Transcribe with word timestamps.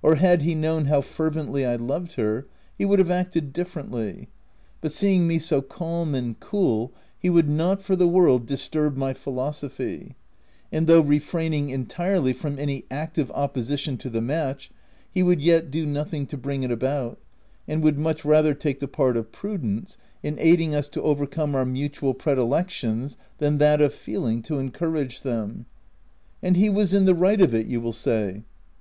259 0.00 0.02
or 0.02 0.14
had 0.28 0.42
he 0.42 0.52
known 0.56 0.86
how 0.86 1.00
fervently 1.00 1.64
I 1.64 1.76
loved 1.76 2.14
her, 2.14 2.48
he 2.76 2.84
would 2.84 2.98
have 2.98 3.08
acted 3.12 3.52
differently; 3.52 4.26
but 4.80 4.90
seeing 4.90 5.28
me 5.28 5.38
so 5.38 5.62
calm 5.62 6.12
and 6.12 6.40
cool, 6.40 6.90
he 7.16 7.30
would 7.30 7.48
not 7.48 7.80
for 7.80 7.94
the 7.94 8.08
world 8.08 8.46
dis 8.46 8.68
turb 8.68 8.96
my 8.96 9.14
philosophy; 9.14 10.16
and 10.72 10.88
though 10.88 11.00
refraining 11.00 11.68
entirely 11.70 12.32
from 12.32 12.58
any 12.58 12.84
active 12.90 13.30
opposition 13.30 13.96
to 13.98 14.10
the 14.10 14.20
match, 14.20 14.72
he 15.08 15.22
would 15.22 15.40
yet 15.40 15.70
do 15.70 15.86
nothing 15.86 16.26
to 16.26 16.36
bring 16.36 16.64
it 16.64 16.72
about, 16.72 17.20
and 17.68 17.80
would 17.84 17.96
much 17.96 18.24
rather 18.24 18.54
take 18.54 18.80
the 18.80 18.88
part 18.88 19.16
of 19.16 19.30
prudence, 19.30 19.96
in 20.20 20.34
aiding 20.40 20.74
us 20.74 20.88
to 20.88 21.00
overcome 21.02 21.54
our 21.54 21.64
mutual 21.64 22.12
predilec 22.12 22.70
tions, 22.70 23.16
than 23.38 23.58
that 23.58 23.80
of 23.80 23.94
feeling, 23.94 24.42
to 24.42 24.58
encourage 24.58 25.22
them. 25.22 25.64
a 26.42 26.46
And 26.48 26.56
he 26.56 26.68
was 26.68 26.92
in 26.92 27.04
the 27.04 27.14
right 27.14 27.40
of 27.40 27.54
it," 27.54 27.68
you 27.68 27.80
will 27.80 27.92
say. 27.92 28.42